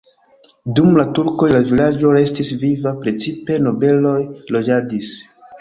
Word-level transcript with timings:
Dum 0.79 0.95
la 0.99 1.03
turkoj 1.17 1.49
la 1.51 1.59
vilaĝo 1.67 2.15
restis 2.17 2.51
viva, 2.63 2.95
precipe 3.05 3.61
nobeloj 3.69 4.19
loĝadis. 4.57 5.17